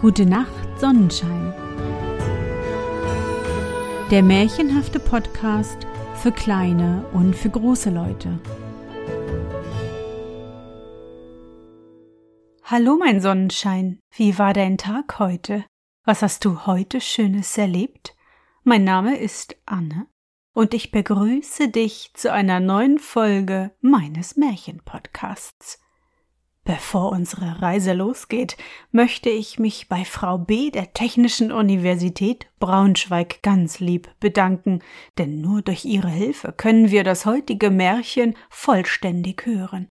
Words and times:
Gute 0.00 0.26
Nacht, 0.26 0.78
Sonnenschein. 0.78 1.52
Der 4.10 4.22
märchenhafte 4.22 5.00
Podcast 5.00 5.76
für 6.14 6.32
kleine 6.32 7.04
und 7.12 7.34
für 7.34 7.50
große 7.50 7.90
Leute. 7.90 8.38
Hallo, 12.64 12.96
mein 12.98 13.20
Sonnenschein. 13.20 13.98
Wie 14.14 14.38
war 14.38 14.52
dein 14.54 14.78
Tag 14.78 15.18
heute? 15.18 15.64
Was 16.04 16.22
hast 16.22 16.44
du 16.44 16.66
heute 16.66 17.00
Schönes 17.00 17.58
erlebt? 17.58 18.14
Mein 18.62 18.84
Name 18.84 19.18
ist 19.18 19.56
Anne 19.66 20.06
und 20.58 20.74
ich 20.74 20.90
begrüße 20.90 21.68
dich 21.68 22.10
zu 22.14 22.32
einer 22.32 22.58
neuen 22.58 22.98
Folge 22.98 23.70
meines 23.80 24.36
Märchenpodcasts. 24.36 25.78
Bevor 26.64 27.12
unsere 27.12 27.62
Reise 27.62 27.92
losgeht, 27.92 28.56
möchte 28.90 29.30
ich 29.30 29.60
mich 29.60 29.88
bei 29.88 30.04
Frau 30.04 30.36
B. 30.36 30.72
der 30.72 30.92
Technischen 30.94 31.52
Universität 31.52 32.48
Braunschweig 32.58 33.40
ganz 33.42 33.78
lieb 33.78 34.10
bedanken, 34.18 34.80
denn 35.16 35.40
nur 35.40 35.62
durch 35.62 35.84
ihre 35.84 36.10
Hilfe 36.10 36.52
können 36.52 36.90
wir 36.90 37.04
das 37.04 37.24
heutige 37.24 37.70
Märchen 37.70 38.34
vollständig 38.50 39.46
hören. 39.46 39.86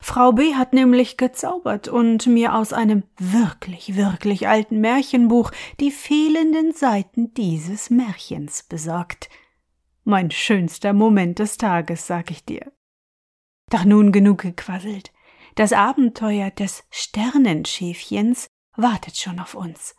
Frau 0.00 0.30
B. 0.30 0.54
hat 0.54 0.72
nämlich 0.72 1.16
gezaubert 1.16 1.88
und 1.88 2.28
mir 2.28 2.54
aus 2.54 2.72
einem 2.72 3.02
wirklich, 3.18 3.96
wirklich 3.96 4.46
alten 4.46 4.80
Märchenbuch 4.80 5.50
die 5.80 5.90
fehlenden 5.90 6.72
Seiten 6.72 7.34
dieses 7.34 7.90
Märchens 7.90 8.62
besorgt. 8.62 9.28
Mein 10.04 10.30
schönster 10.30 10.92
Moment 10.92 11.38
des 11.38 11.56
Tages, 11.58 12.06
sag 12.06 12.30
ich 12.30 12.44
dir. 12.44 12.72
Doch 13.70 13.84
nun 13.84 14.12
genug 14.12 14.42
gequasselt. 14.42 15.12
Das 15.54 15.72
Abenteuer 15.72 16.50
des 16.50 16.84
Sternenschäfchens 16.90 18.48
wartet 18.76 19.16
schon 19.16 19.38
auf 19.38 19.54
uns. 19.54 19.94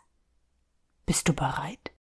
Bist 1.06 1.28
du 1.28 1.32
bereit? 1.32 1.92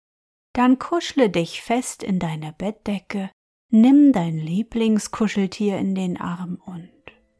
Dann 0.53 0.79
kuschle 0.79 1.29
dich 1.29 1.61
fest 1.61 2.03
in 2.03 2.19
deine 2.19 2.53
Bettdecke, 2.53 3.31
nimm 3.69 4.11
dein 4.11 4.37
Lieblingskuscheltier 4.37 5.77
in 5.77 5.95
den 5.95 6.19
Arm 6.19 6.61
und, 6.65 6.91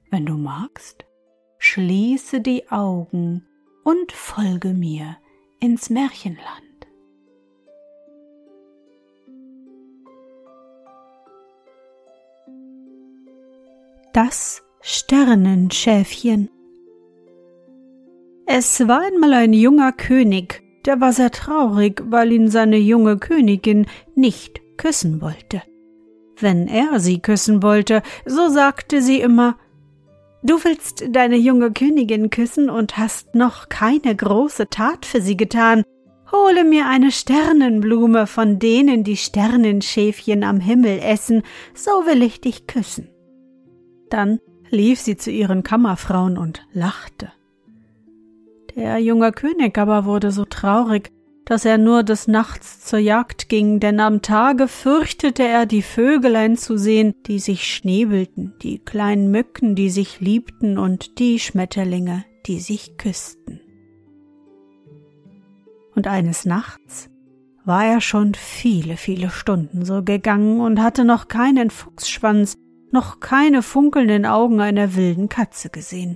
wenn 0.09 0.25
du 0.25 0.35
magst, 0.35 1.05
schließe 1.59 2.41
die 2.41 2.69
Augen 2.71 3.47
und 3.83 4.11
folge 4.11 4.69
mir 4.69 5.17
ins 5.59 5.89
Märchenland. 5.89 6.72
Das 14.13 14.61
Sternenschäfchen. 14.79 16.51
Es 18.45 18.87
war 18.87 19.01
einmal 19.01 19.33
ein 19.33 19.53
junger 19.53 19.91
König, 19.91 20.61
der 20.85 21.01
war 21.01 21.13
sehr 21.13 21.31
traurig, 21.31 22.03
weil 22.05 22.31
ihn 22.31 22.47
seine 22.47 22.77
junge 22.77 23.17
Königin 23.17 23.87
nicht 24.13 24.61
küssen 24.77 25.19
wollte. 25.19 25.63
Wenn 26.39 26.67
er 26.67 26.99
sie 26.99 27.23
küssen 27.23 27.63
wollte, 27.63 28.03
so 28.23 28.49
sagte 28.49 29.01
sie 29.01 29.19
immer 29.19 29.57
Du 30.43 30.63
willst 30.63 31.05
deine 31.09 31.37
junge 31.37 31.71
Königin 31.71 32.29
küssen 32.29 32.69
und 32.69 32.97
hast 32.99 33.33
noch 33.33 33.67
keine 33.67 34.15
große 34.15 34.69
Tat 34.69 35.07
für 35.07 35.21
sie 35.21 35.37
getan. 35.37 35.81
Hole 36.31 36.63
mir 36.65 36.85
eine 36.85 37.11
Sternenblume, 37.11 38.27
von 38.27 38.59
denen 38.59 39.03
die 39.03 39.17
Sternenschäfchen 39.17 40.43
am 40.43 40.59
Himmel 40.59 40.99
essen, 40.99 41.41
so 41.73 42.05
will 42.05 42.21
ich 42.21 42.41
dich 42.41 42.67
küssen. 42.67 43.09
Dann 44.13 44.39
lief 44.69 44.99
sie 44.99 45.17
zu 45.17 45.31
ihren 45.31 45.63
Kammerfrauen 45.63 46.37
und 46.37 46.67
lachte. 46.71 47.31
Der 48.75 48.99
junge 48.99 49.31
König 49.31 49.75
aber 49.79 50.05
wurde 50.05 50.31
so 50.31 50.45
traurig, 50.45 51.11
dass 51.45 51.65
er 51.65 51.79
nur 51.79 52.03
des 52.03 52.27
Nachts 52.27 52.85
zur 52.85 52.99
Jagd 52.99 53.49
ging, 53.49 53.79
denn 53.79 53.99
am 53.99 54.21
Tage 54.21 54.67
fürchtete 54.67 55.41
er, 55.41 55.65
die 55.65 55.81
Vögelein 55.81 56.57
zu 56.57 56.77
sehen, 56.77 57.15
die 57.25 57.39
sich 57.39 57.63
schnäbelten, 57.63 58.53
die 58.61 58.77
kleinen 58.77 59.31
Mücken, 59.31 59.73
die 59.73 59.89
sich 59.89 60.19
liebten, 60.19 60.77
und 60.77 61.17
die 61.17 61.39
Schmetterlinge, 61.39 62.23
die 62.45 62.59
sich 62.59 62.97
küssten. 62.97 63.61
Und 65.95 66.05
eines 66.05 66.45
Nachts 66.45 67.09
war 67.65 67.83
er 67.83 67.99
schon 67.99 68.35
viele, 68.35 68.95
viele 68.95 69.31
Stunden 69.31 69.85
so 69.85 70.03
gegangen 70.03 70.61
und 70.61 70.79
hatte 70.79 71.03
noch 71.03 71.27
keinen 71.29 71.71
Fuchsschwanz, 71.71 72.59
noch 72.93 73.19
keine 73.19 73.63
funkelnden 73.63 74.25
Augen 74.25 74.61
einer 74.61 74.95
wilden 74.95 75.27
Katze 75.27 75.69
gesehen. 75.69 76.15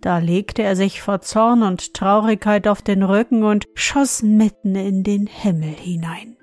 Da 0.00 0.18
legte 0.18 0.62
er 0.62 0.74
sich 0.74 1.00
vor 1.00 1.20
Zorn 1.20 1.62
und 1.62 1.94
Traurigkeit 1.94 2.66
auf 2.66 2.82
den 2.82 3.04
Rücken 3.04 3.44
und 3.44 3.68
schoss 3.74 4.22
mitten 4.22 4.74
in 4.74 5.04
den 5.04 5.28
Himmel 5.28 5.74
hinein. 5.74 6.36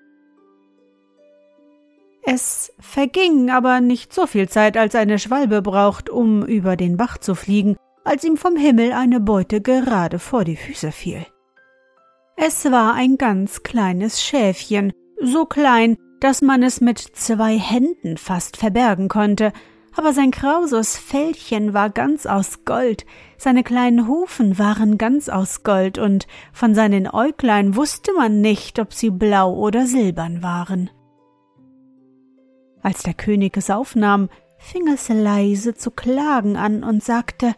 Es 2.24 2.72
verging 2.80 3.50
aber 3.50 3.82
nicht 3.82 4.14
so 4.14 4.28
viel 4.28 4.48
Zeit, 4.48 4.78
als 4.78 4.96
eine 4.96 5.20
Schwalbe 5.20 5.62
braucht, 5.62 6.10
um 6.10 6.46
über 6.46 6.78
den 6.78 6.96
Bach 6.96 7.18
zu 7.18 7.36
fliegen, 7.36 7.76
als 8.06 8.24
ihm 8.24 8.38
vom 8.38 8.56
Himmel 8.56 8.94
eine 8.94 9.20
Beute 9.20 9.62
gerade 9.62 10.20
vor 10.20 10.46
die 10.46 10.56
Füße 10.56 10.92
fiel. 10.92 11.26
Es 12.38 12.72
war 12.72 12.94
ein 12.94 13.18
ganz 13.18 13.64
kleines 13.64 14.24
Schäfchen, 14.24 14.94
so 15.22 15.46
klein, 15.46 15.98
dass 16.20 16.42
man 16.42 16.64
es 16.64 16.82
mit 16.82 17.00
zwei 17.00 17.58
Händen 17.58 18.18
fast 18.18 18.58
verbergen 18.58 19.08
konnte, 19.08 19.54
aber 19.96 20.14
sein 20.14 20.32
krauses 20.32 20.98
Fellchen 20.98 21.74
war 21.74 21.90
ganz 21.90 22.26
aus 22.26 22.64
Gold, 22.64 23.06
seine 23.38 23.64
kleinen 23.64 24.08
Hufen 24.08 24.60
waren 24.60 24.98
ganz 24.98 25.30
aus 25.30 25.64
Gold, 25.64 25.98
und 25.98 26.28
von 26.54 26.76
seinen 26.76 27.08
Äuglein 27.08 27.76
wusste 27.76 28.14
man 28.14 28.42
nicht, 28.42 28.80
ob 28.80 28.94
sie 28.94 29.10
blau 29.10 29.54
oder 29.54 29.86
silbern 29.86 30.44
waren. 30.44 30.90
Als 32.82 33.04
der 33.04 33.14
König 33.14 33.58
es 33.58 33.70
aufnahm, 33.70 34.30
fing 34.58 34.88
es 34.88 35.10
leise 35.10 35.74
zu 35.74 35.92
klagen 35.92 36.56
an 36.56 36.84
und 36.84 37.04
sagte 37.04 37.56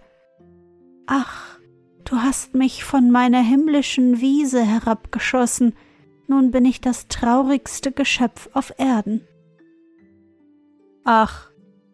Ach, 1.06 1.60
du 2.06 2.18
hast 2.18 2.56
mich 2.56 2.84
von 2.84 3.12
meiner 3.12 3.42
himmlischen 3.42 4.22
Wiese 4.22 4.64
herabgeschossen, 4.64 5.76
nun 6.31 6.50
bin 6.50 6.64
ich 6.64 6.80
das 6.80 7.09
traurigste 7.09 7.92
Geschöpf 7.92 8.50
auf 8.53 8.74
Erden. 8.78 9.28
Ach, 11.03 11.50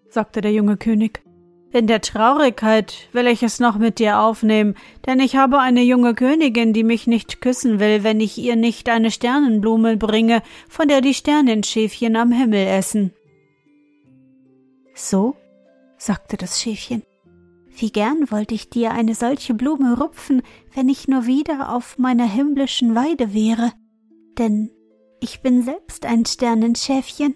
sagte 0.09 0.41
der 0.41 0.53
junge 0.53 0.77
König, 0.77 1.23
in 1.71 1.87
der 1.87 2.01
Traurigkeit 2.01 3.09
will 3.13 3.27
ich 3.27 3.41
es 3.41 3.59
noch 3.59 3.77
mit 3.77 3.99
dir 3.99 4.19
aufnehmen, 4.19 4.75
denn 5.05 5.19
ich 5.19 5.35
habe 5.35 5.59
eine 5.59 5.81
junge 5.81 6.13
Königin, 6.13 6.71
die 6.71 6.83
mich 6.83 7.07
nicht 7.07 7.41
küssen 7.41 7.79
will, 7.79 8.03
wenn 8.03 8.21
ich 8.21 8.37
ihr 8.37 8.55
nicht 8.55 8.89
eine 8.89 9.09
Sternenblume 9.09 9.97
bringe, 9.97 10.43
von 10.69 10.87
der 10.87 11.01
die 11.01 11.15
Sternenschäfchen 11.15 12.15
am 12.15 12.31
Himmel 12.31 12.67
essen. 12.67 13.13
So, 14.93 15.35
sagte 15.97 16.37
das 16.37 16.61
Schäfchen, 16.61 17.01
wie 17.75 17.91
gern 17.91 18.29
wollte 18.29 18.53
ich 18.53 18.69
dir 18.69 18.91
eine 18.91 19.15
solche 19.15 19.55
Blume 19.55 19.97
rupfen, 19.99 20.43
wenn 20.75 20.89
ich 20.89 21.07
nur 21.07 21.25
wieder 21.25 21.73
auf 21.73 21.97
meiner 21.97 22.25
himmlischen 22.25 22.93
Weide 22.93 23.33
wäre 23.33 23.73
denn 24.37 24.71
ich 25.19 25.41
bin 25.41 25.63
selbst 25.63 26.05
ein 26.05 26.25
Sternenschäfchen. 26.25 27.35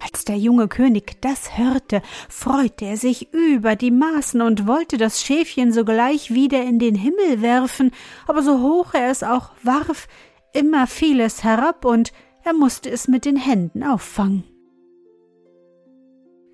Als 0.00 0.24
der 0.24 0.36
junge 0.36 0.66
König 0.66 1.22
das 1.22 1.56
hörte, 1.56 2.02
freute 2.28 2.86
er 2.86 2.96
sich 2.96 3.32
über 3.32 3.76
die 3.76 3.92
Maßen 3.92 4.42
und 4.42 4.66
wollte 4.66 4.98
das 4.98 5.22
Schäfchen 5.22 5.72
sogleich 5.72 6.34
wieder 6.34 6.62
in 6.62 6.78
den 6.78 6.96
Himmel 6.96 7.40
werfen, 7.40 7.92
aber 8.26 8.42
so 8.42 8.60
hoch 8.60 8.94
er 8.94 9.10
es 9.10 9.22
auch 9.22 9.50
warf, 9.62 10.08
immer 10.52 10.86
fiel 10.86 11.20
es 11.20 11.44
herab 11.44 11.84
und 11.84 12.12
er 12.44 12.52
musste 12.52 12.90
es 12.90 13.06
mit 13.06 13.24
den 13.24 13.36
Händen 13.36 13.84
auffangen. 13.84 14.44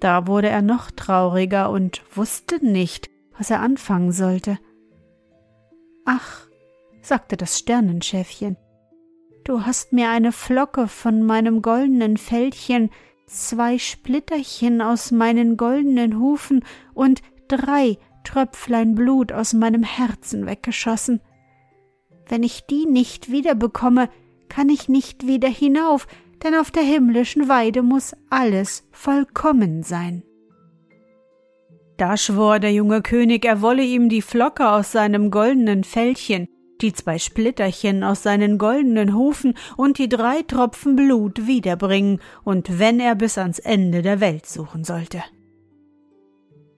Da 0.00 0.27
wurde 0.27 0.49
er 0.49 0.62
noch 0.62 0.91
trauriger 0.91 1.70
und 1.70 2.03
wusste 2.14 2.64
nicht, 2.64 3.08
was 3.37 3.50
er 3.50 3.61
anfangen 3.61 4.12
sollte. 4.12 4.58
Ach, 6.05 6.47
sagte 7.00 7.37
das 7.37 7.58
Sternenschäfchen, 7.58 8.56
Du 9.49 9.65
hast 9.65 9.95
mir 9.95 10.11
eine 10.11 10.31
Flocke 10.31 10.89
von 10.89 11.23
meinem 11.23 11.62
goldenen 11.62 12.19
Fellchen, 12.19 12.91
zwei 13.25 13.79
Splitterchen 13.79 14.83
aus 14.83 15.11
meinen 15.11 15.56
goldenen 15.56 16.21
Hufen 16.21 16.62
und 16.93 17.23
drei 17.49 17.97
Tröpflein 18.25 18.95
Blut 18.95 19.33
aus 19.33 19.55
meinem 19.55 19.83
Herzen 19.83 20.45
weggeschossen. 20.45 21.23
Wenn 22.29 22.43
ich 22.43 22.67
die 22.67 22.85
nicht 22.85 23.31
wiederbekomme, 23.31 24.11
kann 24.50 24.69
ich 24.69 24.91
nicht 24.91 25.27
wieder 25.27 25.49
hinauf, 25.49 26.06
denn 26.43 26.55
auf 26.55 26.71
der 26.71 26.83
himmlischen 26.83 27.49
Weide 27.49 27.81
muss 27.81 28.15
alles 28.29 28.87
vollkommen 28.91 29.83
sein. 29.83 30.25
Da 31.97 32.19
schwor 32.19 32.59
der 32.59 32.75
junge 32.75 33.01
König, 33.01 33.47
er 33.47 33.62
wolle 33.62 33.83
ihm 33.83 34.11
die 34.11 34.21
Flocke 34.21 34.69
aus 34.69 34.93
seinem 34.93 35.31
goldenen 35.31 35.85
Fellchen, 35.85 36.49
die 36.81 36.93
zwei 36.93 37.19
Splitterchen 37.19 38.05
aus 38.05 38.23
seinen 38.23 38.59
goldenen 38.59 39.15
Hufen 39.15 39.55
und 39.77 39.99
die 39.99 40.09
drei 40.09 40.43
Tropfen 40.43 40.97
Blut 40.97 41.47
wiederbringen, 41.47 42.21
und 42.45 42.79
wenn 42.79 43.01
er 43.01 43.15
bis 43.15 43.39
ans 43.39 43.59
Ende 43.59 44.03
der 44.03 44.21
Welt 44.21 44.47
suchen 44.47 44.85
sollte. 44.85 45.23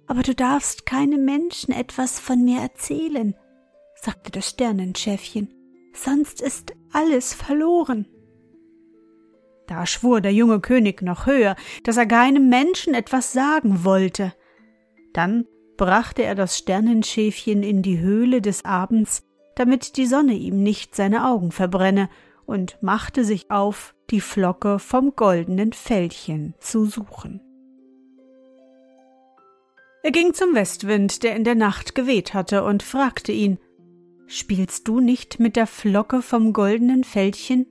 Aber 0.06 0.22
du 0.22 0.34
darfst 0.34 0.86
keinem 0.86 1.24
Menschen 1.24 1.72
etwas 1.72 2.18
von 2.18 2.42
mir 2.44 2.60
erzählen, 2.60 3.36
sagte 3.94 4.32
das 4.32 4.48
Sternenschäfchen, 4.50 5.54
sonst 5.92 6.40
ist 6.40 6.72
alles 6.92 7.32
verloren. 7.32 8.06
Da 9.68 9.86
schwur 9.86 10.20
der 10.20 10.32
junge 10.32 10.58
König 10.58 11.00
noch 11.00 11.26
höher, 11.26 11.54
dass 11.84 11.96
er 11.96 12.06
keinem 12.06 12.48
Menschen 12.48 12.92
etwas 12.92 13.32
sagen 13.32 13.84
wollte. 13.84 14.32
Dann 15.12 15.46
brachte 15.76 16.24
er 16.24 16.34
das 16.34 16.58
Sternenschäfchen 16.58 17.62
in 17.62 17.82
die 17.82 18.00
Höhle 18.00 18.42
des 18.42 18.64
Abends, 18.64 19.22
damit 19.54 19.96
die 19.96 20.06
Sonne 20.06 20.34
ihm 20.34 20.62
nicht 20.62 20.94
seine 20.94 21.26
Augen 21.26 21.52
verbrenne, 21.52 22.08
und 22.46 22.82
machte 22.82 23.24
sich 23.24 23.50
auf, 23.52 23.94
die 24.10 24.20
Flocke 24.20 24.80
vom 24.80 25.14
goldenen 25.14 25.72
Fellchen 25.72 26.54
zu 26.58 26.84
suchen. 26.84 27.40
Er 30.02 30.10
ging 30.10 30.34
zum 30.34 30.54
Westwind, 30.54 31.22
der 31.22 31.36
in 31.36 31.44
der 31.44 31.54
Nacht 31.54 31.94
geweht 31.94 32.34
hatte, 32.34 32.64
und 32.64 32.82
fragte 32.82 33.30
ihn 33.30 33.58
Spielst 34.26 34.88
du 34.88 35.00
nicht 35.00 35.38
mit 35.38 35.54
der 35.56 35.66
Flocke 35.66 36.22
vom 36.22 36.52
goldenen 36.52 37.04
Fältchen? 37.04 37.66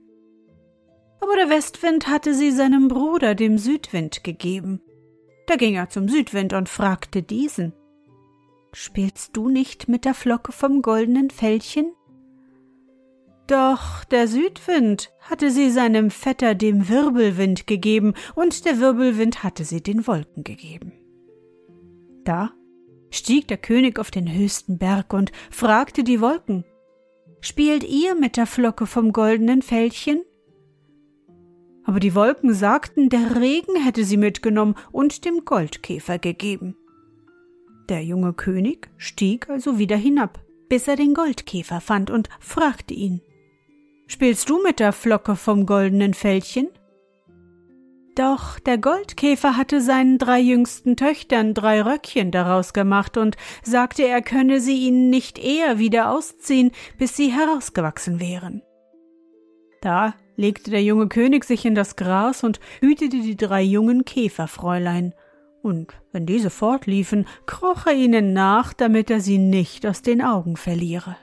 Aber 1.20 1.34
der 1.36 1.50
Westwind 1.50 2.08
hatte 2.08 2.34
sie 2.34 2.50
seinem 2.50 2.88
Bruder, 2.88 3.34
dem 3.34 3.58
Südwind, 3.58 4.24
gegeben. 4.24 4.80
Da 5.46 5.56
ging 5.56 5.74
er 5.74 5.90
zum 5.90 6.08
Südwind 6.08 6.52
und 6.52 6.68
fragte 6.68 7.22
diesen 7.22 7.74
Spielst 8.72 9.36
du 9.36 9.48
nicht 9.48 9.88
mit 9.88 10.04
der 10.04 10.14
Flocke 10.14 10.52
vom 10.52 10.82
goldenen 10.82 11.30
Fältchen? 11.30 11.92
Doch 13.48 14.04
der 14.04 14.28
Südwind 14.28 15.10
hatte 15.20 15.50
sie 15.50 15.70
seinem 15.70 16.10
Vetter 16.10 16.54
dem 16.54 16.88
Wirbelwind 16.88 17.66
gegeben, 17.66 18.14
und 18.36 18.64
der 18.64 18.78
Wirbelwind 18.78 19.42
hatte 19.42 19.64
sie 19.64 19.82
den 19.82 20.06
Wolken 20.06 20.44
gegeben. 20.44 20.92
Da 22.24 22.52
stieg 23.10 23.48
der 23.48 23.58
König 23.58 23.98
auf 23.98 24.12
den 24.12 24.32
höchsten 24.32 24.78
Berg 24.78 25.12
und 25.12 25.32
fragte 25.50 26.04
die 26.04 26.20
Wolken 26.20 26.64
Spielt 27.40 27.82
ihr 27.82 28.14
mit 28.14 28.36
der 28.36 28.46
Flocke 28.46 28.86
vom 28.86 29.12
goldenen 29.12 29.62
Fältchen? 29.62 30.22
Aber 31.82 31.98
die 31.98 32.14
Wolken 32.14 32.54
sagten, 32.54 33.08
der 33.08 33.40
Regen 33.40 33.82
hätte 33.82 34.04
sie 34.04 34.18
mitgenommen 34.18 34.76
und 34.92 35.24
dem 35.24 35.44
Goldkäfer 35.44 36.18
gegeben. 36.18 36.76
Der 37.90 38.04
junge 38.04 38.32
König 38.34 38.88
stieg 38.98 39.50
also 39.50 39.80
wieder 39.80 39.96
hinab, 39.96 40.38
bis 40.68 40.86
er 40.86 40.94
den 40.94 41.12
Goldkäfer 41.12 41.80
fand 41.80 42.08
und 42.08 42.28
fragte 42.38 42.94
ihn 42.94 43.20
Spielst 44.06 44.48
du 44.48 44.62
mit 44.62 44.78
der 44.78 44.92
Flocke 44.92 45.34
vom 45.34 45.66
goldenen 45.66 46.14
Fältchen? 46.14 46.68
Doch 48.14 48.60
der 48.60 48.78
Goldkäfer 48.78 49.56
hatte 49.56 49.80
seinen 49.80 50.18
drei 50.18 50.38
jüngsten 50.38 50.96
Töchtern 50.96 51.52
drei 51.52 51.82
Röckchen 51.82 52.30
daraus 52.30 52.72
gemacht 52.72 53.16
und 53.16 53.36
sagte, 53.64 54.06
er 54.06 54.22
könne 54.22 54.60
sie 54.60 54.86
ihnen 54.86 55.10
nicht 55.10 55.38
eher 55.38 55.80
wieder 55.80 56.12
ausziehen, 56.12 56.70
bis 56.96 57.16
sie 57.16 57.32
herausgewachsen 57.32 58.20
wären. 58.20 58.62
Da 59.80 60.14
legte 60.36 60.70
der 60.70 60.84
junge 60.84 61.08
König 61.08 61.44
sich 61.44 61.64
in 61.64 61.74
das 61.74 61.96
Gras 61.96 62.44
und 62.44 62.60
hütete 62.80 63.20
die 63.20 63.36
drei 63.36 63.62
jungen 63.62 64.04
Käferfräulein, 64.04 65.12
und 65.62 65.92
wenn 66.12 66.26
diese 66.26 66.50
fortliefen, 66.50 67.26
kroch 67.46 67.86
er 67.86 67.94
ihnen 67.94 68.32
nach, 68.32 68.72
damit 68.72 69.10
er 69.10 69.20
sie 69.20 69.38
nicht 69.38 69.86
aus 69.86 70.02
den 70.02 70.22
Augen 70.22 70.56
verliere. 70.56 71.16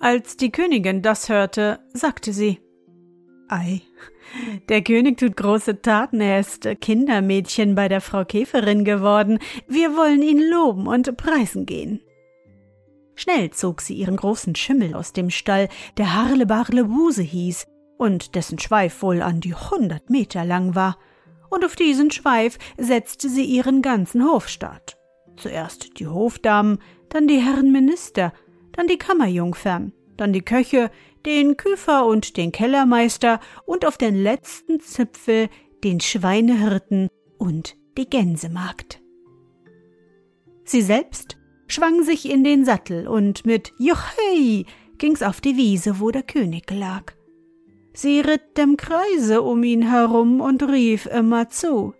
Als 0.00 0.36
die 0.36 0.50
Königin 0.50 1.02
das 1.02 1.28
hörte, 1.28 1.80
sagte 1.92 2.32
sie 2.32 2.60
Ei, 3.48 3.82
der 4.68 4.82
König 4.82 5.18
tut 5.18 5.36
große 5.36 5.82
Taten, 5.82 6.20
er 6.20 6.40
ist 6.40 6.66
Kindermädchen 6.80 7.74
bei 7.74 7.88
der 7.88 8.00
Frau 8.00 8.24
Käferin 8.24 8.84
geworden, 8.84 9.38
wir 9.68 9.96
wollen 9.96 10.22
ihn 10.22 10.42
loben 10.50 10.86
und 10.86 11.16
preisen 11.16 11.66
gehen. 11.66 12.00
Schnell 13.14 13.50
zog 13.50 13.80
sie 13.80 13.94
ihren 13.94 14.16
großen 14.16 14.54
Schimmel 14.56 14.94
aus 14.94 15.12
dem 15.12 15.30
Stall, 15.30 15.68
der 15.98 16.14
Harlebarlebuse 16.14 17.22
hieß 17.22 17.66
und 17.96 18.34
dessen 18.34 18.58
Schweif 18.58 19.02
wohl 19.02 19.22
an 19.22 19.40
die 19.40 19.54
hundert 19.54 20.10
Meter 20.10 20.44
lang 20.44 20.74
war, 20.74 20.98
und 21.54 21.64
auf 21.64 21.76
diesen 21.76 22.10
Schweif 22.10 22.58
setzte 22.76 23.28
sie 23.28 23.44
ihren 23.44 23.80
ganzen 23.80 24.24
Hofstaat. 24.24 24.98
Zuerst 25.36 25.98
die 25.98 26.06
Hofdamen, 26.06 26.78
dann 27.08 27.28
die 27.28 27.38
Herren 27.38 27.72
Minister, 27.72 28.32
dann 28.72 28.86
die 28.86 28.98
Kammerjungfern, 28.98 29.92
dann 30.16 30.32
die 30.32 30.42
Köche, 30.42 30.90
den 31.24 31.56
Küfer 31.56 32.06
und 32.06 32.36
den 32.36 32.52
Kellermeister 32.52 33.40
und 33.64 33.86
auf 33.86 33.96
den 33.96 34.14
letzten 34.14 34.80
Zipfel 34.80 35.48
den 35.82 36.00
Schweinehirten 36.00 37.08
und 37.38 37.76
die 37.96 38.08
Gänsemagd. 38.08 39.00
Sie 40.64 40.82
selbst 40.82 41.36
schwang 41.66 42.02
sich 42.02 42.30
in 42.30 42.44
den 42.44 42.64
Sattel 42.64 43.06
und 43.06 43.46
mit 43.46 43.72
Juchhei 43.78 44.64
ging's 44.98 45.22
auf 45.22 45.40
die 45.40 45.56
Wiese, 45.56 46.00
wo 46.00 46.10
der 46.10 46.22
König 46.22 46.70
lag. 46.70 47.12
Sie 47.94 48.20
ritt 48.20 48.58
dem 48.58 48.76
Kreise 48.76 49.42
um 49.42 49.62
ihn 49.62 49.88
herum 49.88 50.40
und 50.40 50.64
rief 50.64 51.06
immer 51.06 51.48
zu. 51.48 51.94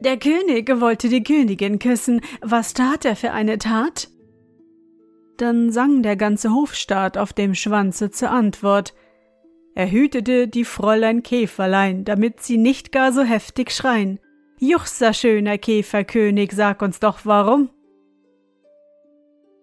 Der 0.00 0.16
König 0.16 0.68
wollte 0.80 1.08
die 1.08 1.24
Königin 1.24 1.80
küssen. 1.80 2.20
Was 2.40 2.72
tat 2.72 3.04
er 3.04 3.16
für 3.16 3.32
eine 3.32 3.58
Tat? 3.58 4.08
Dann 5.38 5.72
sang 5.72 6.02
der 6.02 6.16
ganze 6.16 6.52
Hofstaat 6.52 7.18
auf 7.18 7.32
dem 7.32 7.54
Schwanze 7.54 8.10
zur 8.10 8.30
Antwort. 8.30 8.94
Er 9.74 9.90
hütete 9.90 10.48
die 10.48 10.64
Fräulein 10.64 11.22
Käferlein, 11.22 12.04
damit 12.04 12.40
sie 12.40 12.56
nicht 12.56 12.92
gar 12.92 13.12
so 13.12 13.22
heftig 13.22 13.72
schreien. 13.72 14.20
Juchser 14.58 15.12
schöner 15.12 15.58
Käferkönig, 15.58 16.52
sag 16.52 16.80
uns 16.80 17.00
doch 17.00 17.20
warum. 17.24 17.70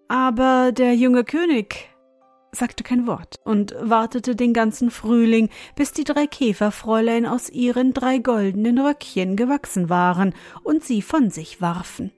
Aber 0.06 0.70
der 0.70 0.94
junge 0.94 1.24
König 1.24 1.88
sagte 2.54 2.84
kein 2.84 3.06
Wort 3.06 3.40
und 3.44 3.74
wartete 3.80 4.36
den 4.36 4.52
ganzen 4.52 4.90
Frühling, 4.90 5.48
bis 5.76 5.92
die 5.92 6.04
drei 6.04 6.26
Käferfräulein 6.26 7.26
aus 7.26 7.50
ihren 7.50 7.92
drei 7.92 8.18
goldenen 8.18 8.78
Röckchen 8.78 9.36
gewachsen 9.36 9.88
waren 9.88 10.34
und 10.62 10.84
sie 10.84 11.02
von 11.02 11.30
sich 11.30 11.60
warfen. 11.60 12.12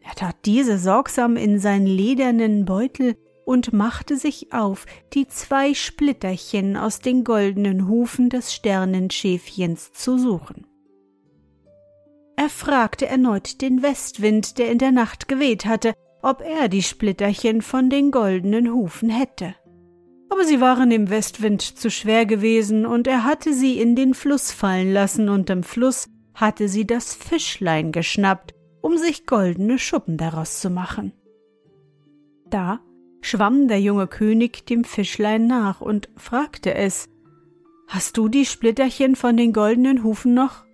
Er 0.00 0.14
tat 0.14 0.36
diese 0.44 0.78
sorgsam 0.78 1.36
in 1.36 1.58
seinen 1.58 1.86
ledernen 1.86 2.64
Beutel 2.64 3.16
und 3.44 3.72
machte 3.72 4.16
sich 4.16 4.52
auf, 4.52 4.86
die 5.14 5.26
zwei 5.26 5.74
Splitterchen 5.74 6.76
aus 6.76 7.00
den 7.00 7.24
goldenen 7.24 7.88
Hufen 7.88 8.28
des 8.28 8.54
Sternenschäfchens 8.54 9.92
zu 9.92 10.18
suchen. 10.18 10.66
Er 12.36 12.50
fragte 12.50 13.06
erneut 13.06 13.62
den 13.62 13.82
Westwind, 13.82 14.58
der 14.58 14.70
in 14.70 14.78
der 14.78 14.92
Nacht 14.92 15.28
geweht 15.28 15.66
hatte, 15.66 15.92
ob 16.22 16.40
er 16.40 16.68
die 16.68 16.82
Splitterchen 16.82 17.62
von 17.62 17.90
den 17.90 18.10
goldenen 18.10 18.72
Hufen 18.72 19.10
hätte. 19.10 19.54
Aber 20.30 20.44
sie 20.44 20.60
waren 20.60 20.90
dem 20.90 21.10
Westwind 21.10 21.62
zu 21.62 21.90
schwer 21.90 22.26
gewesen, 22.26 22.86
und 22.86 23.06
er 23.06 23.24
hatte 23.24 23.52
sie 23.54 23.80
in 23.80 23.96
den 23.96 24.14
Fluss 24.14 24.52
fallen 24.52 24.92
lassen, 24.92 25.28
und 25.28 25.50
im 25.50 25.62
Fluss 25.62 26.08
hatte 26.34 26.68
sie 26.68 26.86
das 26.86 27.14
Fischlein 27.14 27.92
geschnappt 27.92 28.54
um 28.80 28.96
sich 28.96 29.26
goldene 29.26 29.78
Schuppen 29.78 30.16
daraus 30.16 30.60
zu 30.60 30.70
machen. 30.70 31.12
Da 32.48 32.80
schwamm 33.20 33.68
der 33.68 33.80
junge 33.80 34.06
König 34.06 34.66
dem 34.66 34.84
Fischlein 34.84 35.46
nach 35.46 35.80
und 35.80 36.08
fragte 36.16 36.74
es 36.74 37.08
Hast 37.86 38.16
du 38.16 38.28
die 38.28 38.46
Splitterchen 38.46 39.16
von 39.16 39.36
den 39.36 39.52
goldenen 39.52 40.02
Hufen 40.02 40.34
noch? 40.34 40.64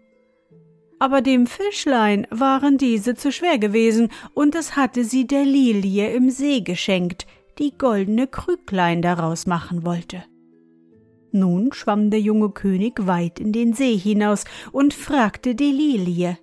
Aber 0.99 1.23
dem 1.23 1.46
Fischlein 1.46 2.26
waren 2.30 2.78
diese 2.78 3.14
zu 3.14 3.32
schwer 3.32 3.58
gewesen, 3.58 4.11
und 4.32 4.54
es 4.54 4.76
hatte 4.76 5.04
sie 5.04 5.26
der 5.26 5.44
Lilie 5.44 6.12
im 6.12 6.30
See 6.30 6.61
geschenkt, 6.61 7.26
die 7.58 7.76
goldene 7.76 8.26
Krüglein 8.26 9.02
daraus 9.02 9.46
machen 9.46 9.84
wollte. 9.84 10.25
Nun 11.32 11.73
schwamm 11.73 12.11
der 12.11 12.20
junge 12.20 12.50
König 12.50 13.06
weit 13.06 13.40
in 13.40 13.52
den 13.52 13.75
See 13.75 13.96
hinaus 13.96 14.44
und 14.70 14.94
fragte 14.94 15.54
die 15.54 15.73
Lilie 15.73 16.38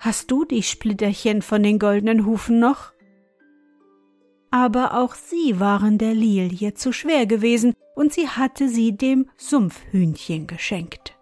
Hast 0.00 0.30
du 0.30 0.44
die 0.44 0.62
Splitterchen 0.62 1.42
von 1.42 1.62
den 1.62 1.78
goldenen 1.78 2.26
Hufen 2.26 2.58
noch? 2.58 2.92
Aber 4.50 4.94
auch 4.98 5.14
sie 5.14 5.60
waren 5.60 5.98
der 5.98 6.14
Lilie 6.14 6.74
zu 6.74 6.92
schwer 6.92 7.26
gewesen, 7.26 7.74
und 7.94 8.12
sie 8.12 8.28
hatte 8.28 8.68
sie 8.68 8.96
dem 8.96 9.28
Sumpfhühnchen 9.36 10.46
geschenkt. 10.46 11.18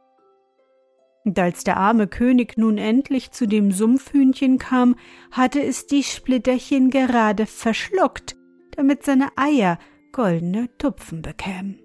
Und 1.24 1.38
als 1.38 1.64
der 1.64 1.76
arme 1.76 2.06
König 2.06 2.56
nun 2.56 2.78
endlich 2.78 3.32
zu 3.32 3.46
dem 3.46 3.72
Sumpfhühnchen 3.72 4.58
kam, 4.58 4.94
hatte 5.32 5.60
es 5.60 5.86
die 5.86 6.04
Splitterchen 6.04 6.90
gerade 6.90 7.46
verschluckt, 7.46 8.35
damit 8.76 9.04
seine 9.04 9.28
Eier 9.36 9.78
goldene 10.12 10.68
Tupfen 10.78 11.22
bekämen. 11.22 11.80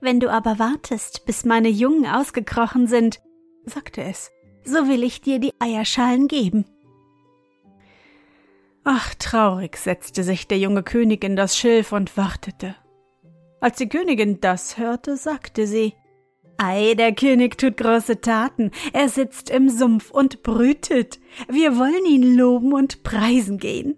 Wenn 0.00 0.18
du 0.18 0.30
aber 0.30 0.58
wartest, 0.58 1.26
bis 1.26 1.44
meine 1.44 1.68
Jungen 1.68 2.06
ausgekrochen 2.06 2.86
sind, 2.86 3.20
sagte 3.64 4.02
es, 4.02 4.30
so 4.64 4.88
will 4.88 5.04
ich 5.04 5.20
dir 5.20 5.38
die 5.38 5.52
Eierschalen 5.60 6.28
geben. 6.28 6.64
Ach, 8.84 9.14
traurig 9.14 9.76
setzte 9.76 10.24
sich 10.24 10.48
der 10.48 10.58
junge 10.58 10.82
König 10.82 11.22
in 11.22 11.36
das 11.36 11.56
Schilf 11.56 11.92
und 11.92 12.16
wartete. 12.16 12.74
Als 13.60 13.78
die 13.78 13.88
Königin 13.88 14.40
das 14.40 14.76
hörte, 14.76 15.16
sagte 15.16 15.68
sie 15.68 15.94
Ei, 16.58 16.94
der 16.94 17.14
König 17.14 17.56
tut 17.58 17.76
große 17.76 18.20
Taten, 18.20 18.72
er 18.92 19.08
sitzt 19.08 19.50
im 19.50 19.68
Sumpf 19.68 20.10
und 20.10 20.42
brütet. 20.42 21.20
Wir 21.48 21.76
wollen 21.78 22.04
ihn 22.04 22.36
loben 22.36 22.72
und 22.72 23.02
preisen 23.04 23.58
gehen. 23.58 23.96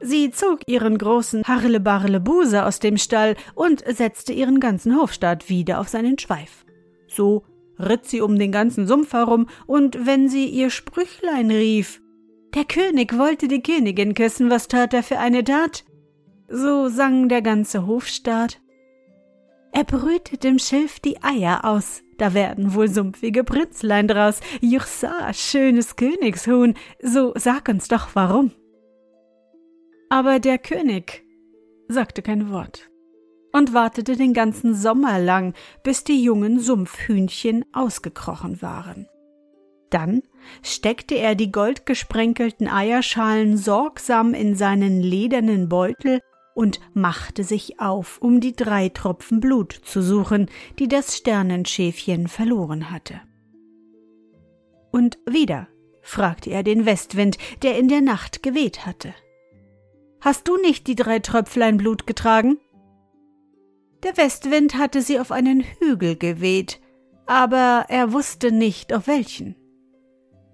Sie 0.00 0.30
zog 0.30 0.60
ihren 0.66 0.98
großen 0.98 1.44
Harlebarlebuse 1.44 2.64
aus 2.64 2.80
dem 2.80 2.98
Stall 2.98 3.34
und 3.54 3.82
setzte 3.86 4.32
ihren 4.32 4.60
ganzen 4.60 4.96
Hofstaat 4.96 5.48
wieder 5.48 5.80
auf 5.80 5.88
seinen 5.88 6.18
Schweif. 6.18 6.64
So 7.08 7.44
ritt 7.78 8.06
sie 8.06 8.20
um 8.20 8.38
den 8.38 8.52
ganzen 8.52 8.86
Sumpf 8.86 9.12
herum, 9.12 9.48
und 9.66 10.06
wenn 10.06 10.28
sie 10.28 10.46
ihr 10.46 10.70
Sprüchlein 10.70 11.50
rief, 11.50 12.00
der 12.54 12.64
König 12.64 13.18
wollte 13.18 13.48
die 13.48 13.62
Königin 13.62 14.14
küssen, 14.14 14.50
was 14.50 14.68
tat 14.68 14.94
er 14.94 15.02
für 15.02 15.18
eine 15.18 15.44
Tat? 15.44 15.84
So 16.48 16.88
sang 16.88 17.28
der 17.28 17.42
ganze 17.42 17.86
Hofstaat. 17.86 18.60
Er 19.72 19.84
brütet 19.84 20.44
im 20.44 20.58
Schilf 20.58 21.00
die 21.00 21.22
Eier 21.22 21.64
aus, 21.64 22.02
da 22.16 22.32
werden 22.32 22.74
wohl 22.74 22.88
sumpfige 22.88 23.44
Prinzlein 23.44 24.08
draus. 24.08 24.40
Juchsa, 24.62 25.32
schönes 25.34 25.96
Königshuhn, 25.96 26.74
so 27.02 27.34
sag 27.36 27.68
uns 27.68 27.88
doch 27.88 28.08
warum. 28.14 28.52
Aber 30.08 30.38
der 30.38 30.58
König 30.58 31.24
sagte 31.88 32.22
kein 32.22 32.50
Wort 32.50 32.90
und 33.52 33.72
wartete 33.72 34.16
den 34.16 34.34
ganzen 34.34 34.74
Sommer 34.74 35.18
lang, 35.18 35.54
bis 35.82 36.04
die 36.04 36.22
jungen 36.22 36.60
Sumpfhühnchen 36.60 37.64
ausgekrochen 37.72 38.60
waren. 38.62 39.08
Dann 39.90 40.22
steckte 40.62 41.14
er 41.14 41.34
die 41.34 41.50
goldgesprenkelten 41.50 42.68
Eierschalen 42.68 43.56
sorgsam 43.56 44.34
in 44.34 44.54
seinen 44.54 45.00
ledernen 45.00 45.68
Beutel 45.68 46.20
und 46.54 46.80
machte 46.94 47.44
sich 47.44 47.80
auf, 47.80 48.18
um 48.20 48.40
die 48.40 48.54
drei 48.54 48.88
Tropfen 48.88 49.40
Blut 49.40 49.72
zu 49.72 50.02
suchen, 50.02 50.48
die 50.78 50.88
das 50.88 51.16
Sternenschäfchen 51.16 52.28
verloren 52.28 52.90
hatte. 52.90 53.20
Und 54.90 55.18
wieder 55.28 55.68
fragte 56.02 56.50
er 56.50 56.62
den 56.62 56.86
Westwind, 56.86 57.38
der 57.62 57.78
in 57.78 57.88
der 57.88 58.00
Nacht 58.00 58.42
geweht 58.42 58.86
hatte. 58.86 59.14
Hast 60.20 60.48
du 60.48 60.56
nicht 60.56 60.86
die 60.86 60.94
drei 60.94 61.18
Tröpflein 61.18 61.76
Blut 61.76 62.06
getragen? 62.06 62.58
Der 64.02 64.16
Westwind 64.16 64.76
hatte 64.76 65.02
sie 65.02 65.18
auf 65.18 65.32
einen 65.32 65.64
Hügel 65.80 66.16
geweht, 66.16 66.80
aber 67.26 67.86
er 67.88 68.12
wusste 68.12 68.52
nicht 68.52 68.92
auf 68.92 69.06
welchen. 69.06 69.56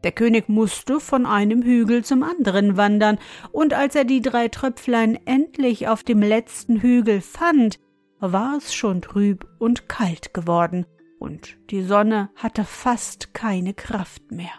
Der 0.04 0.12
König 0.12 0.49
musste 0.49 1.00
von 1.00 1.26
einem 1.26 1.62
Hügel 1.62 2.04
zum 2.04 2.23
anderen 2.23 2.76
wandern, 2.76 3.19
und 3.52 3.73
als 3.73 3.95
er 3.95 4.04
die 4.04 4.21
drei 4.21 4.49
Tröpflein 4.49 5.19
endlich 5.26 5.88
auf 5.88 6.02
dem 6.02 6.21
letzten 6.21 6.81
Hügel 6.81 7.21
fand, 7.21 7.78
war 8.19 8.57
es 8.57 8.75
schon 8.75 9.00
trüb 9.00 9.47
und 9.59 9.88
kalt 9.88 10.35
geworden, 10.35 10.87
und 11.19 11.57
die 11.71 11.83
Sonne 11.83 12.31
hatte 12.35 12.64
fast 12.64 13.33
keine 13.33 13.75
Kraft 13.75 14.33
mehr 14.33 14.52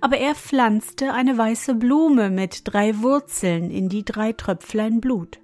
aber 0.00 0.18
er 0.18 0.34
pflanzte 0.34 1.12
eine 1.12 1.36
weiße 1.36 1.74
Blume 1.74 2.30
mit 2.30 2.62
drei 2.64 3.00
Wurzeln 3.02 3.70
in 3.70 3.88
die 3.88 4.04
drei 4.04 4.32
Tröpflein 4.32 5.00
Blut, 5.00 5.40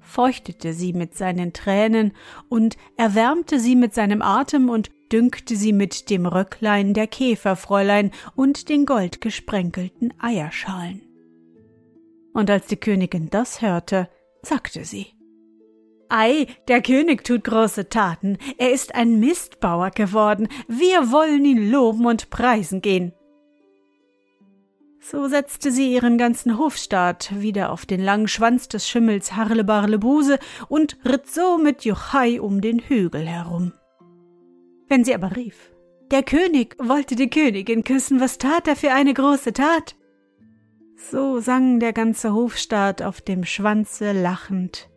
feuchtete 0.00 0.72
sie 0.72 0.92
mit 0.92 1.14
seinen 1.14 1.52
Tränen 1.52 2.12
und 2.48 2.76
erwärmte 2.96 3.60
sie 3.60 3.76
mit 3.76 3.94
seinem 3.94 4.22
Atem 4.22 4.68
und 4.68 4.90
dünkte 5.12 5.56
sie 5.56 5.72
mit 5.72 6.10
dem 6.10 6.26
Röcklein 6.26 6.94
der 6.94 7.06
Käferfräulein 7.06 8.10
und 8.34 8.68
den 8.68 8.86
goldgesprenkelten 8.86 10.14
Eierschalen. 10.18 11.02
Und 12.32 12.50
als 12.50 12.66
die 12.66 12.76
Königin 12.76 13.30
das 13.30 13.62
hörte, 13.62 14.08
sagte 14.42 14.84
sie 14.84 15.06
Ei, 16.10 16.46
der 16.68 16.80
König 16.80 17.22
tut 17.24 17.44
große 17.44 17.90
Taten, 17.90 18.38
er 18.56 18.72
ist 18.72 18.94
ein 18.94 19.20
Mistbauer 19.20 19.90
geworden, 19.90 20.48
wir 20.66 21.12
wollen 21.12 21.44
ihn 21.44 21.70
loben 21.70 22.06
und 22.06 22.30
preisen 22.30 22.80
gehen. 22.80 23.12
So 25.00 25.28
setzte 25.28 25.70
sie 25.70 25.92
ihren 25.92 26.18
ganzen 26.18 26.58
Hofstaat 26.58 27.40
wieder 27.40 27.70
auf 27.70 27.86
den 27.86 28.00
langen 28.00 28.28
Schwanz 28.28 28.68
des 28.68 28.88
Schimmels 28.88 29.36
Harlebarlebuse 29.36 30.38
und 30.68 30.98
ritt 31.04 31.30
so 31.30 31.56
mit 31.56 31.84
Juchai 31.84 32.40
um 32.40 32.60
den 32.60 32.80
Hügel 32.80 33.26
herum. 33.26 33.72
Wenn 34.88 35.04
sie 35.04 35.14
aber 35.14 35.36
rief, 35.36 35.72
der 36.10 36.22
König 36.22 36.76
wollte 36.78 37.14
die 37.14 37.30
Königin 37.30 37.84
küssen, 37.84 38.20
was 38.20 38.38
tat 38.38 38.66
er 38.66 38.76
für 38.76 38.92
eine 38.92 39.14
große 39.14 39.52
Tat? 39.52 39.94
So 40.96 41.38
sang 41.38 41.78
der 41.78 41.92
ganze 41.92 42.32
Hofstaat 42.32 43.02
auf 43.02 43.20
dem 43.20 43.44
Schwanze 43.44 44.12
lachend. 44.12 44.88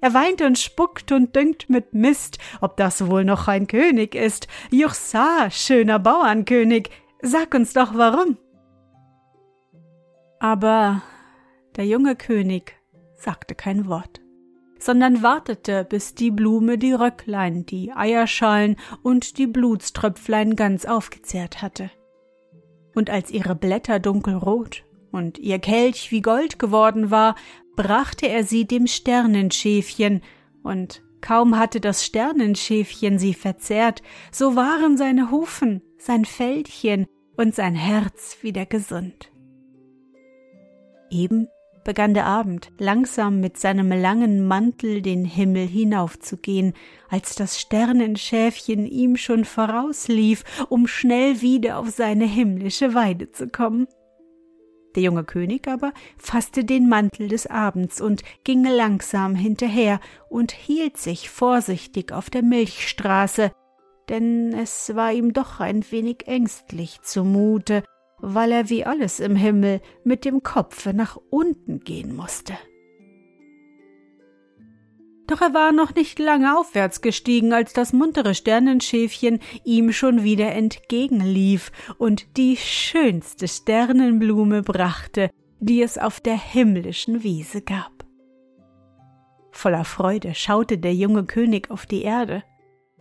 Er 0.00 0.14
weint 0.14 0.40
und 0.40 0.58
spuckt 0.58 1.12
und 1.12 1.36
dünkt 1.36 1.68
mit 1.68 1.92
Mist, 1.92 2.38
ob 2.60 2.76
das 2.76 3.06
wohl 3.08 3.24
noch 3.24 3.46
ein 3.46 3.66
König 3.66 4.14
ist. 4.14 4.48
Juchsa, 4.70 5.50
schöner 5.50 5.98
Bauernkönig, 5.98 6.90
sag 7.20 7.54
uns 7.54 7.72
doch 7.72 7.94
warum. 7.94 8.36
Aber 10.42 11.02
der 11.76 11.86
junge 11.86 12.16
König 12.16 12.74
sagte 13.14 13.54
kein 13.54 13.86
Wort, 13.86 14.20
sondern 14.80 15.22
wartete, 15.22 15.84
bis 15.84 16.16
die 16.16 16.32
Blume 16.32 16.78
die 16.78 16.94
Röcklein, 16.94 17.64
die 17.64 17.92
Eierschalen 17.92 18.74
und 19.04 19.38
die 19.38 19.46
Blutströpflein 19.46 20.56
ganz 20.56 20.84
aufgezehrt 20.84 21.62
hatte. 21.62 21.92
Und 22.92 23.08
als 23.08 23.30
ihre 23.30 23.54
Blätter 23.54 24.00
dunkelrot 24.00 24.82
und 25.12 25.38
ihr 25.38 25.60
Kelch 25.60 26.10
wie 26.10 26.22
Gold 26.22 26.58
geworden 26.58 27.12
war, 27.12 27.36
brachte 27.76 28.28
er 28.28 28.42
sie 28.42 28.66
dem 28.66 28.88
Sternenschäfchen, 28.88 30.22
und 30.64 31.04
kaum 31.20 31.56
hatte 31.56 31.80
das 31.80 32.04
Sternenschäfchen 32.04 33.20
sie 33.20 33.34
verzehrt, 33.34 34.02
so 34.32 34.56
waren 34.56 34.96
seine 34.96 35.30
Hufen, 35.30 35.82
sein 35.98 36.24
Fältchen 36.24 37.06
und 37.36 37.54
sein 37.54 37.76
Herz 37.76 38.38
wieder 38.42 38.66
gesund. 38.66 39.31
Eben 41.12 41.48
begann 41.84 42.14
der 42.14 42.26
Abend 42.26 42.70
langsam 42.78 43.40
mit 43.40 43.58
seinem 43.58 43.90
langen 43.90 44.46
Mantel 44.46 45.02
den 45.02 45.24
Himmel 45.24 45.66
hinaufzugehen, 45.66 46.72
als 47.10 47.34
das 47.34 47.60
Sternenschäfchen 47.60 48.86
ihm 48.86 49.16
schon 49.16 49.44
vorauslief, 49.44 50.42
um 50.70 50.86
schnell 50.86 51.42
wieder 51.42 51.78
auf 51.78 51.90
seine 51.90 52.24
himmlische 52.24 52.94
Weide 52.94 53.30
zu 53.30 53.48
kommen. 53.48 53.88
Der 54.94 55.02
junge 55.02 55.24
König 55.24 55.68
aber 55.68 55.92
fasste 56.16 56.64
den 56.64 56.88
Mantel 56.88 57.28
des 57.28 57.46
Abends 57.46 58.00
und 58.00 58.22
ging 58.44 58.64
langsam 58.64 59.34
hinterher 59.34 60.00
und 60.28 60.52
hielt 60.52 60.96
sich 60.96 61.28
vorsichtig 61.30 62.12
auf 62.12 62.30
der 62.30 62.42
Milchstraße, 62.42 63.52
denn 64.08 64.52
es 64.54 64.94
war 64.94 65.12
ihm 65.12 65.32
doch 65.32 65.60
ein 65.60 65.84
wenig 65.90 66.26
ängstlich 66.26 67.00
zumute, 67.02 67.82
weil 68.22 68.52
er 68.52 68.70
wie 68.70 68.86
alles 68.86 69.20
im 69.20 69.36
Himmel 69.36 69.82
mit 70.04 70.24
dem 70.24 70.42
Kopfe 70.42 70.94
nach 70.94 71.18
unten 71.28 71.80
gehen 71.80 72.16
musste. 72.16 72.54
Doch 75.26 75.40
er 75.40 75.54
war 75.54 75.72
noch 75.72 75.94
nicht 75.94 76.18
lange 76.18 76.58
aufwärts 76.58 77.00
gestiegen, 77.00 77.52
als 77.52 77.72
das 77.72 77.92
muntere 77.92 78.34
Sternenschäfchen 78.34 79.40
ihm 79.64 79.92
schon 79.92 80.24
wieder 80.24 80.52
entgegenlief 80.52 81.72
und 81.98 82.36
die 82.36 82.56
schönste 82.56 83.48
Sternenblume 83.48 84.62
brachte, 84.62 85.30
die 85.60 85.80
es 85.82 85.96
auf 85.96 86.20
der 86.20 86.36
himmlischen 86.36 87.22
Wiese 87.22 87.62
gab. 87.62 88.04
Voller 89.52 89.84
Freude 89.84 90.34
schaute 90.34 90.78
der 90.78 90.94
junge 90.94 91.24
König 91.24 91.70
auf 91.70 91.86
die 91.86 92.02
Erde. 92.02 92.42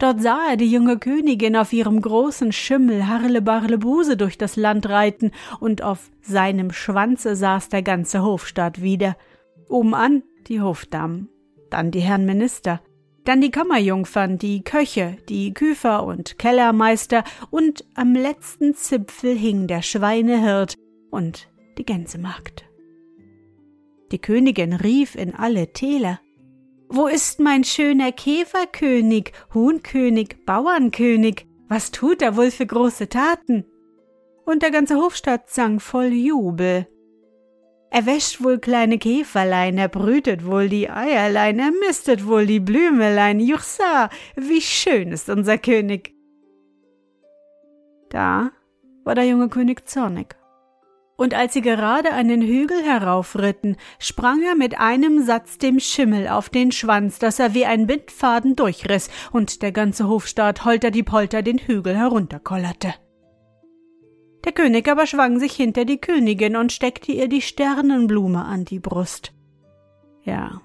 Dort 0.02 0.20
sah 0.20 0.50
er 0.50 0.58
die 0.58 0.72
junge 0.72 0.98
Königin 0.98 1.56
auf 1.56 1.72
ihrem 1.74 2.02
großen 2.02 2.52
Schimmel 2.52 3.08
Harlebarlebuse 3.08 4.18
durch 4.18 4.36
das 4.36 4.56
Land 4.56 4.90
reiten, 4.90 5.30
und 5.60 5.84
auf 5.84 6.10
seinem 6.22 6.72
Schwanze 6.72 7.36
saß 7.36 7.70
der 7.70 7.84
ganze 7.84 8.24
Hofstaat 8.24 8.82
wieder. 8.82 9.16
Oben 9.70 9.94
an 9.94 10.24
die 10.48 10.60
Hofdamen, 10.60 11.30
dann 11.70 11.92
die 11.92 12.00
Herren 12.00 12.26
Minister, 12.26 12.82
dann 13.26 13.42
die 13.42 13.52
Kammerjungfern, 13.52 14.40
die 14.40 14.64
Köche, 14.64 15.18
die 15.30 15.54
Küfer 15.54 16.04
und 16.04 16.40
Kellermeister, 16.40 17.24
und 17.52 17.86
am 17.94 18.14
letzten 18.14 18.74
Zipfel 18.74 19.38
hing 19.38 19.68
der 19.68 19.84
Schweinehirt 19.84 20.74
und 21.12 21.48
die 21.78 21.86
Gänsemagd. 21.86 22.66
Die 24.12 24.20
Königin 24.20 24.74
rief 24.74 25.14
in 25.14 25.36
alle 25.36 25.74
Täler 25.74 26.20
wo 26.92 27.08
ist 27.08 27.40
mein 27.40 27.64
schöner 27.64 28.12
Käferkönig, 28.12 29.32
Huhnkönig, 29.54 30.46
Bauernkönig? 30.46 31.48
Was 31.70 31.92
tut 31.92 32.22
er 32.22 32.36
wohl 32.36 32.52
für 32.52 32.66
große 32.66 33.08
Taten? 33.08 33.66
Und 34.46 34.62
der 34.62 34.72
ganze 34.72 34.96
Hofstaat 34.96 35.50
sang 35.50 35.80
voll 35.80 36.08
Jubel. 36.08 36.88
Er 37.90 38.06
wäscht 38.06 38.44
wohl 38.44 38.60
kleine 38.60 38.98
Käferlein, 38.98 39.78
er 39.78 39.90
brütet 39.90 40.46
wohl 40.46 40.70
die 40.70 40.90
Eierlein, 40.90 41.60
er 41.60 41.72
mistet 41.72 42.26
wohl 42.26 42.46
die 42.46 42.60
Blümelein. 42.60 43.40
Juchsa, 43.40 44.10
wie 44.36 44.62
schön 44.62 45.12
ist 45.12 45.30
unser 45.30 45.58
König. 45.58 46.14
Da 48.10 48.52
war 49.04 49.16
der 49.16 49.26
junge 49.26 49.50
König 49.50 49.88
zornig 49.90 50.41
und 51.22 51.36
als 51.36 51.54
sie 51.54 51.62
gerade 51.62 52.14
einen 52.14 52.42
Hügel 52.42 52.82
heraufritten, 52.84 53.78
sprang 54.00 54.42
er 54.42 54.56
mit 54.56 54.80
einem 54.80 55.24
Satz 55.24 55.60
dem 55.60 55.80
Schimmel 55.80 56.28
auf 56.28 56.50
den 56.50 56.72
Schwanz, 56.72 57.20
dass 57.20 57.38
er 57.38 57.54
wie 57.54 57.64
ein 57.64 57.86
Bindfaden 57.86 58.56
durchriss 58.56 59.08
und 59.32 59.62
der 59.62 59.72
ganze 59.72 60.08
Hofstaat 60.08 60.66
holter 60.66 60.90
die 60.90 61.04
Polter 61.04 61.44
den 61.44 61.60
Hügel 61.60 61.96
herunterkollerte. 61.96 62.96
Der 64.46 64.52
König 64.52 64.90
aber 64.90 65.06
schwang 65.06 65.40
sich 65.40 65.54
hinter 65.54 65.86
die 65.86 66.02
Königin 66.02 66.56
und 66.56 66.72
steckte 66.72 67.12
ihr 67.12 67.28
die 67.28 67.44
Sternenblume 67.44 68.44
an 68.44 68.66
die 68.66 68.80
Brust. 68.80 69.32
Ja, 70.24 70.60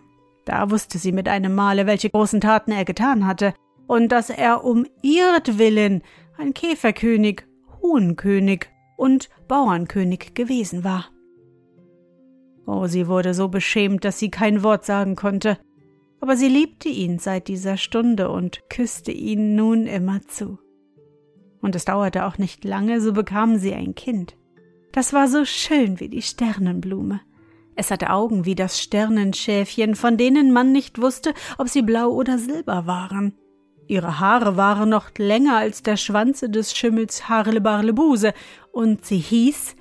da 0.47 0.71
wusste 0.71 0.97
sie 0.97 1.13
mit 1.13 1.29
einem 1.29 1.55
Male, 1.55 1.87
welche 1.87 2.09
großen 2.09 2.41
Taten 2.41 2.73
er 2.73 2.87
getan 2.87 3.27
hatte, 3.27 3.53
und 3.87 4.09
dass 4.09 4.31
er 4.31 4.65
um 4.65 4.87
ihretwillen 5.03 6.03
ein 6.39 6.55
Käferkönig, 6.55 7.43
Huhnkönig 7.83 8.71
und 8.97 9.29
Bauernkönig 9.49 10.35
gewesen 10.35 10.85
war. 10.85 11.07
Oh, 12.67 12.87
sie 12.87 13.07
wurde 13.07 13.33
so 13.33 13.49
beschämt, 13.49 14.05
dass 14.05 14.19
sie 14.19 14.31
kein 14.31 14.63
Wort 14.63 14.85
sagen 14.85 15.15
konnte, 15.15 15.59
aber 16.21 16.37
sie 16.37 16.49
liebte 16.49 16.89
ihn 16.89 17.19
seit 17.19 17.49
dieser 17.49 17.77
Stunde 17.77 18.31
und 18.31 18.69
küsste 18.69 19.13
ihn 19.13 19.55
nun 19.55 19.87
immerzu. 19.87 20.59
Und 21.61 21.75
es 21.75 21.85
dauerte 21.85 22.27
auch 22.27 22.39
nicht 22.39 22.65
lange, 22.65 23.01
so 23.01 23.13
bekamen 23.13 23.59
sie 23.59 23.75
ein 23.75 23.95
Kind. 23.95 24.37
Das 24.93 25.13
war 25.13 25.29
so 25.29 25.45
schön 25.45 26.01
wie 26.01 26.09
die 26.09 26.23
Sternenblume. 26.23 27.21
Es 27.77 27.91
hatte 27.91 28.11
Augen 28.11 28.47
wie 28.47 28.55
das 28.55 28.81
Sternenschäfchen, 28.81 29.95
von 29.95 30.17
denen 30.17 30.53
man 30.53 30.73
nicht 30.73 31.01
wusste, 31.01 31.35
ob 31.59 31.69
sie 31.69 31.83
blau 31.83 32.11
oder 32.11 32.39
silber 32.39 32.87
waren. 32.87 33.35
Ihre 33.89 34.19
Haare 34.19 34.57
waren 34.57 34.89
noch 34.89 35.11
länger 35.19 35.59
als 35.59 35.83
der 35.83 35.97
Schwanze 35.97 36.51
des 36.51 36.77
Schimmels 36.77 37.29
Harlebarlebuse, 37.29 38.33
und 38.77 39.07
sie 39.07 39.19
hieß 39.19 39.75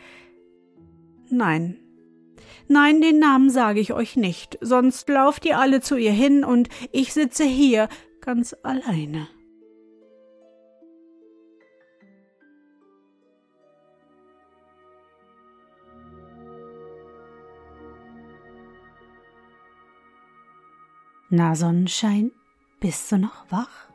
Nein. 1.29 1.81
Nein, 2.69 3.01
den 3.01 3.19
Namen 3.19 3.49
sage 3.49 3.81
ich 3.81 3.91
euch 3.91 4.15
nicht, 4.15 4.57
sonst 4.61 5.09
lauft 5.09 5.43
ihr 5.45 5.59
alle 5.59 5.81
zu 5.81 5.97
ihr 5.97 6.13
hin 6.13 6.45
und 6.45 6.69
ich 6.93 7.13
sitze 7.13 7.43
hier 7.43 7.89
ganz 8.21 8.55
alleine. 8.63 9.27
Na 21.29 21.53
Sonnenschein, 21.55 22.31
bist 22.79 23.11
du 23.11 23.17
noch 23.17 23.51
wach? 23.51 23.89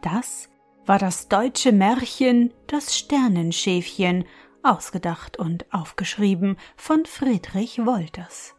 Das 0.00 0.48
war 0.92 0.98
das 0.98 1.28
deutsche 1.28 1.72
Märchen 1.72 2.52
Das 2.66 2.94
Sternenschäfchen, 2.94 4.26
ausgedacht 4.62 5.38
und 5.38 5.64
aufgeschrieben 5.72 6.58
von 6.76 7.06
Friedrich 7.06 7.86
Wolters. 7.86 8.54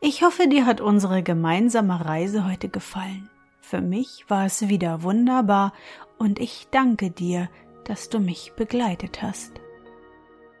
Ich 0.00 0.22
hoffe, 0.22 0.48
dir 0.48 0.64
hat 0.64 0.80
unsere 0.80 1.22
gemeinsame 1.22 2.06
Reise 2.06 2.46
heute 2.46 2.70
gefallen. 2.70 3.28
Für 3.60 3.82
mich 3.82 4.24
war 4.28 4.46
es 4.46 4.70
wieder 4.70 5.02
wunderbar 5.02 5.74
und 6.16 6.38
ich 6.38 6.68
danke 6.70 7.10
dir, 7.10 7.50
dass 7.84 8.08
du 8.08 8.18
mich 8.18 8.54
begleitet 8.56 9.20
hast. 9.20 9.60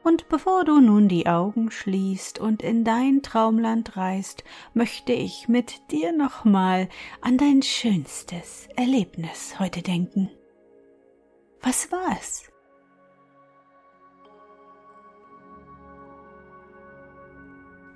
Und 0.02 0.28
bevor 0.28 0.66
du 0.66 0.78
nun 0.78 1.08
die 1.08 1.26
Augen 1.26 1.70
schließt 1.70 2.38
und 2.38 2.62
in 2.62 2.84
dein 2.84 3.22
Traumland 3.22 3.96
reist, 3.96 4.44
möchte 4.74 5.14
ich 5.14 5.48
mit 5.48 5.90
dir 5.90 6.12
nochmal 6.12 6.90
an 7.22 7.38
dein 7.38 7.62
schönstes 7.62 8.68
Erlebnis 8.76 9.58
heute 9.58 9.80
denken. 9.80 10.28
Was 11.62 11.92
war 11.92 12.16
es? 12.20 12.42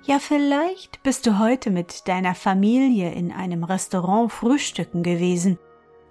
Ja, 0.05 0.19
vielleicht 0.19 1.03
bist 1.03 1.27
du 1.27 1.37
heute 1.37 1.69
mit 1.69 2.07
deiner 2.07 2.33
Familie 2.33 3.11
in 3.11 3.33
einem 3.33 3.65
Restaurant 3.65 4.31
frühstücken 4.31 5.03
gewesen. 5.03 5.59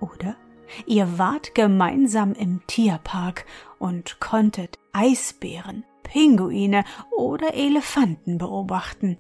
Oder 0.01 0.37
ihr 0.85 1.19
wart 1.19 1.55
gemeinsam 1.55 2.35
im 2.35 2.61
Tierpark 2.67 3.47
und 3.79 4.21
konntet 4.21 4.79
Eisbären, 4.93 5.85
Pinguine 6.03 6.85
oder 7.17 7.55
Elefanten 7.55 8.37
beobachten. 8.37 9.17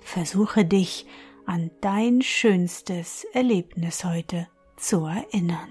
Versuche 0.00 0.66
dich 0.66 1.06
an 1.46 1.70
dein 1.80 2.20
schönstes 2.20 3.24
Erlebnis 3.32 4.04
heute 4.04 4.48
zu 4.76 5.06
erinnern. 5.06 5.70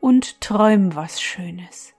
und 0.00 0.40
träum 0.40 0.94
was 0.94 1.20
Schönes. 1.20 1.94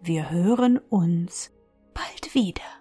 Wir 0.00 0.30
hören 0.30 0.78
uns 0.78 1.52
bald 1.94 2.34
wieder. 2.34 2.79